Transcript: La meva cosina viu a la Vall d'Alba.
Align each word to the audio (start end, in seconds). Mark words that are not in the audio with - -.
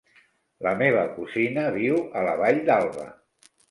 La 0.67 0.71
meva 0.79 1.03
cosina 1.19 1.69
viu 1.79 2.03
a 2.23 2.27
la 2.31 2.37
Vall 2.45 2.67
d'Alba. 2.73 3.11